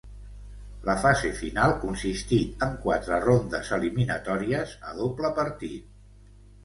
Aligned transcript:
La 0.87 0.93
fase 1.01 1.29
final 1.41 1.73
consistí 1.83 2.39
en 2.67 2.73
quatre 2.85 3.19
rondes 3.27 3.69
eliminatòries 3.79 4.75
a 4.91 4.97
doble 5.03 5.33
partit. 5.43 6.33